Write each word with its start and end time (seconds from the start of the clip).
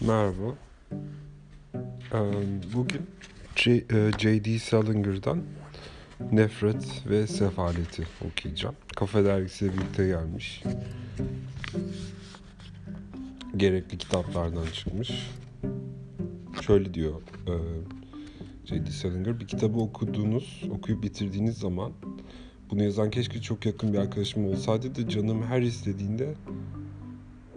Merhaba. 0.00 0.54
Ee, 2.12 2.18
Bugün 2.74 3.02
J- 3.56 3.84
e, 3.90 4.10
J.D. 4.18 4.58
Salinger'dan 4.58 5.42
Nefret 6.32 7.02
ve 7.10 7.26
Sefaleti 7.26 8.06
okuyacağım. 8.28 8.74
Kafa 8.96 9.24
dergisiyle 9.24 9.72
birlikte 9.72 10.06
gelmiş. 10.06 10.62
Gerekli 13.56 13.98
kitaplardan 13.98 14.66
çıkmış. 14.72 15.10
Şöyle 16.66 16.94
diyor 16.94 17.20
e, 17.46 17.54
J.D. 18.64 18.90
Salinger. 18.90 19.40
Bir 19.40 19.46
kitabı 19.46 19.78
okuduğunuz, 19.78 20.62
okuyup 20.70 21.02
bitirdiğiniz 21.02 21.58
zaman 21.58 21.92
bunu 22.70 22.82
yazan 22.82 23.10
keşke 23.10 23.40
çok 23.42 23.66
yakın 23.66 23.92
bir 23.92 23.98
arkadaşım 23.98 24.46
olsaydı 24.46 24.94
da 24.94 25.08
canım 25.08 25.42
her 25.42 25.62
istediğinde 25.62 26.34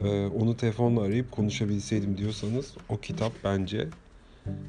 e, 0.03 0.27
onu 0.27 0.57
telefonla 0.57 1.01
arayıp 1.01 1.31
konuşabilseydim 1.31 2.17
diyorsanız 2.17 2.73
o 2.89 2.97
kitap 2.97 3.31
bence 3.43 3.87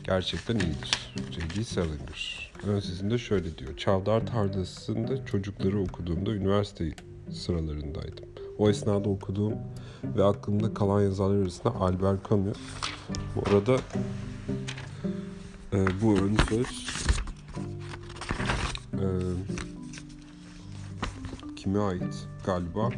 gerçekten 0.04 0.54
iyidir. 0.54 1.12
J.D. 1.30 1.64
Salinger. 1.64 2.52
Ön 2.66 2.80
sesinde 2.80 3.18
şöyle 3.18 3.58
diyor. 3.58 3.76
Çavdar 3.76 4.26
Tarlası'nda 4.26 5.26
çocukları 5.26 5.80
okuduğumda 5.80 6.30
üniversite 6.30 6.94
sıralarındaydım. 7.32 8.24
O 8.58 8.70
esnada 8.70 9.08
okuduğum 9.08 9.54
ve 10.04 10.24
aklımda 10.24 10.74
kalan 10.74 11.02
yazarlar 11.02 11.42
arasında 11.42 11.74
Albert 11.74 12.30
Camus. 12.30 12.58
Bu 13.36 13.50
arada 13.50 13.76
e, 15.72 15.86
bu 16.02 16.14
ön 16.14 16.36
söz 16.48 16.88
e, 18.92 19.06
kime 21.56 21.78
ait 21.78 22.26
galiba? 22.46 22.90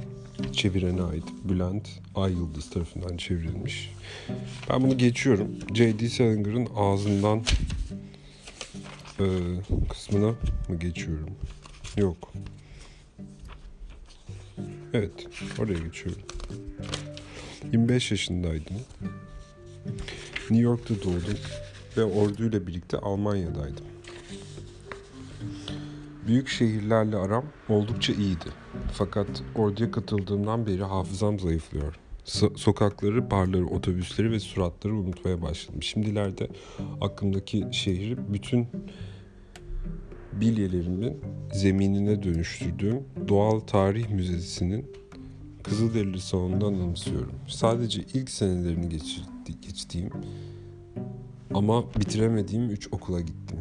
Çevirene 0.53 1.03
ait. 1.03 1.25
Bülent 1.45 1.89
Ay 2.15 2.33
Yıldız 2.33 2.71
tarafından 2.71 3.17
çevrilmiş. 3.17 3.95
Ben 4.71 4.83
bunu 4.83 4.99
geçiyorum. 4.99 5.49
J.D. 5.75 6.09
Salinger'ın 6.09 6.69
ağzından 6.77 7.43
e, 9.21 9.25
kısmına 9.89 10.35
mı 10.69 10.77
geçiyorum? 10.81 11.31
Yok. 11.97 12.33
Evet, 14.93 15.27
oraya 15.59 15.79
geçiyorum. 15.79 16.23
25 17.73 18.11
yaşındaydım. 18.11 18.77
New 20.51 20.65
York'ta 20.65 20.95
doğdum 20.95 21.39
ve 21.97 22.05
orduyla 22.05 22.67
birlikte 22.67 22.99
Almanya'daydım. 22.99 23.85
Büyük 26.27 26.49
şehirlerle 26.49 27.17
aram 27.17 27.45
oldukça 27.69 28.13
iyiydi. 28.13 28.49
Fakat 28.93 29.43
orduya 29.55 29.91
katıldığımdan 29.91 30.67
beri 30.67 30.83
hafızam 30.85 31.39
zayıflıyor. 31.41 31.95
So- 32.25 32.59
sokakları, 32.59 33.31
barları, 33.31 33.67
otobüsleri 33.67 34.31
ve 34.31 34.41
suratları 34.41 34.95
unutmaya 34.95 35.43
başladım. 35.43 35.83
Şimdilerde 35.83 36.49
aklımdaki 37.01 37.67
şehri 37.73 38.33
bütün 38.33 38.67
bilyelerimi 40.33 41.17
zeminine 41.53 42.23
dönüştürdüğüm 42.23 43.05
Doğal 43.29 43.61
Tarih 43.61 44.09
Müzesi'nin 44.11 44.87
Kızılderili 45.63 46.21
salonundan 46.21 46.75
anımsıyorum. 46.75 47.33
Sadece 47.49 48.03
ilk 48.15 48.31
senelerini 48.31 48.89
geçirdi- 48.89 49.61
geçtiğim 49.63 50.11
ama 51.55 51.85
bitiremediğim 51.95 52.71
3 52.71 52.89
okula 52.93 53.21
gittim. 53.21 53.59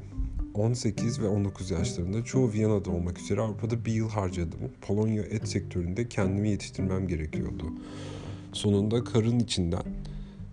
18 0.54 1.22
ve 1.22 1.28
19 1.28 1.72
yaşlarında 1.72 2.24
çoğu 2.24 2.54
Viyana'da 2.54 2.92
olmak 2.92 3.20
üzere 3.20 3.42
Avrupa'da 3.42 3.86
bir 3.86 3.94
yıl 3.94 4.10
harcadım. 4.10 4.60
Polonya 4.82 5.24
et 5.24 5.50
sektöründe 5.50 6.10
kendimi 6.10 6.50
yetiştirmem 6.50 7.08
gerekiyordu. 7.08 7.66
Sonunda 8.54 9.04
karın 9.04 9.40
içinden 9.40 9.84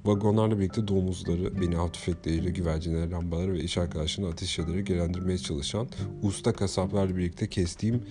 vagonlarla 0.04 0.58
birlikte 0.58 0.88
domuzları, 0.88 1.60
beni 1.60 1.78
av 1.78 1.88
tüfekleriyle, 1.88 2.50
güvercinleri, 2.50 3.10
lambaları 3.10 3.52
ve 3.52 3.60
iş 3.60 3.78
arkadaşlarını 3.78 4.32
ateş 4.32 4.58
ederek 4.58 4.86
gelendirmeye 4.86 5.38
çalışan 5.38 5.88
usta 6.22 6.52
kasaplarla 6.52 7.16
birlikte 7.16 7.48
kestiğim 7.48 8.02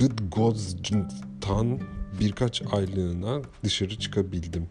Bydgoszcz'tan 0.00 1.80
birkaç 2.20 2.62
aylığına 2.72 3.42
dışarı 3.64 3.98
çıkabildim. 3.98 4.66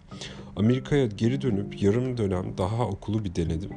Amerika'ya 0.56 1.06
geri 1.06 1.42
dönüp 1.42 1.82
yarım 1.82 2.18
dönem 2.18 2.58
daha 2.58 2.88
okulu 2.88 3.26
bir 3.26 3.36
denedim. 3.36 3.72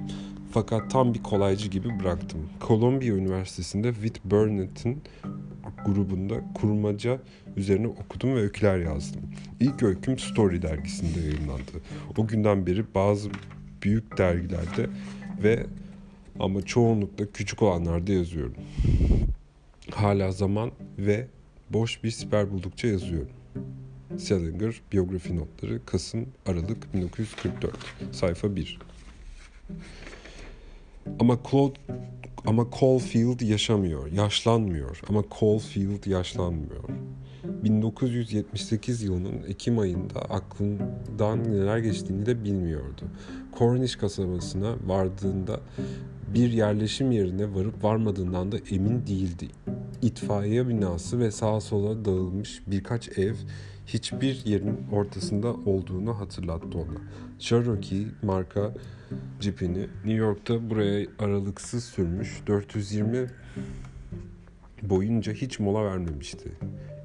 Fakat 0.53 0.91
tam 0.91 1.15
bir 1.15 1.23
kolaycı 1.23 1.69
gibi 1.69 2.01
bıraktım. 2.01 2.51
Columbia 2.61 3.15
Üniversitesi'nde 3.15 3.93
Whit 3.93 4.25
Burnett'in 4.25 5.03
grubunda 5.87 6.45
kurmaca 6.55 7.19
üzerine 7.57 7.87
okudum 7.87 8.35
ve 8.35 8.41
öyküler 8.41 8.79
yazdım. 8.79 9.23
İlk 9.61 9.83
öyküm 9.83 10.19
Story 10.19 10.63
dergisinde 10.63 11.21
yayınlandı. 11.21 11.73
O 12.19 12.27
günden 12.27 12.67
beri 12.67 12.95
bazı 12.95 13.31
büyük 13.83 14.19
dergilerde 14.19 14.87
ve 15.43 15.67
ama 16.41 16.63
çoğunlukla 16.63 17.27
küçük 17.33 17.63
olanlarda 17.63 18.13
yazıyorum. 18.13 18.55
Hala 19.91 20.33
zaman 20.33 20.71
ve 20.99 21.27
boş 21.71 22.05
bir 22.05 22.11
siper 22.11 22.51
buldukça 22.51 22.89
yazıyorum. 22.89 23.33
Salinger 24.19 24.81
biyografi 24.93 25.37
notları 25.37 25.87
Kasım 25.87 26.27
Aralık 26.47 26.95
1944 26.95 27.77
sayfa 28.13 28.57
1 28.57 28.79
ama 31.21 31.39
Claude 31.51 31.79
ama 32.47 32.67
Caulfield 32.81 33.41
yaşamıyor, 33.41 34.13
yaşlanmıyor. 34.13 35.01
Ama 35.09 35.23
Caulfield 35.41 36.07
yaşlanmıyor. 36.07 36.85
1978 37.45 39.03
yılının 39.03 39.43
Ekim 39.49 39.79
ayında 39.79 40.21
aklından 40.21 41.45
neler 41.45 41.79
geçtiğini 41.79 42.27
de 42.27 42.45
bilmiyordu. 42.45 43.03
Cornish 43.59 43.97
kasabasına 43.97 44.75
vardığında 44.87 45.61
bir 46.35 46.53
yerleşim 46.53 47.13
yerine 47.13 47.55
varıp 47.55 47.85
varmadığından 47.85 48.53
da 48.53 48.57
emin 48.71 49.07
değildi. 49.07 49.49
İtfaiye 50.03 50.69
binası 50.69 51.19
ve 51.19 51.31
sağa 51.31 51.61
sola 51.61 52.05
dağılmış 52.05 52.63
birkaç 52.67 53.19
ev 53.19 53.35
hiçbir 53.87 54.43
yerin 54.45 54.79
ortasında 54.93 55.55
olduğunu 55.55 56.21
hatırlattı 56.21 56.79
ona. 56.79 57.01
Cherokee 57.39 58.07
marka 58.23 58.75
cipini 59.41 59.79
New 59.81 60.13
York'ta 60.13 60.71
buraya 60.71 61.07
aralıksız 61.19 61.85
sürmüş 61.85 62.43
420 62.47 63.27
boyunca 64.83 65.33
hiç 65.33 65.61
mola 65.61 65.85
vermemişti. 65.85 66.53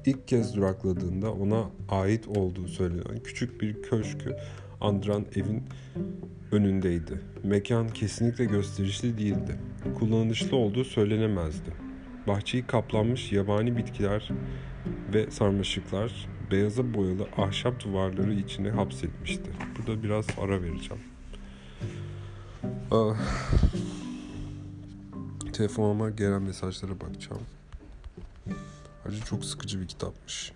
İlk 0.06 0.28
kez 0.28 0.56
durakladığında 0.56 1.32
ona 1.32 1.70
ait 1.88 2.28
olduğu 2.28 2.68
söylenen 2.68 3.22
küçük 3.24 3.60
bir 3.60 3.82
köşkü 3.82 4.36
andıran 4.80 5.26
evin 5.34 5.62
önündeydi. 6.52 7.20
Mekan 7.42 7.88
kesinlikle 7.88 8.44
gösterişli 8.44 9.18
değildi. 9.18 9.56
Kullanışlı 9.98 10.56
olduğu 10.56 10.84
söylenemezdi. 10.84 11.87
Bahçeyi 12.28 12.66
kaplanmış 12.66 13.32
yabani 13.32 13.76
bitkiler 13.76 14.28
ve 15.14 15.30
sarmaşıklar 15.30 16.28
beyaza 16.50 16.94
boyalı 16.94 17.28
ahşap 17.36 17.84
duvarları 17.84 18.34
içine 18.34 18.70
hapsetmişti. 18.70 19.50
Burada 19.78 20.02
biraz 20.02 20.26
ara 20.40 20.62
vereceğim. 20.62 21.02
Ah. 22.90 23.16
Telefonuma 25.52 26.10
gelen 26.10 26.42
mesajlara 26.42 27.00
bakacağım. 27.00 27.42
Ayrıca 29.06 29.24
çok 29.24 29.44
sıkıcı 29.44 29.80
bir 29.80 29.88
kitapmış. 29.88 30.52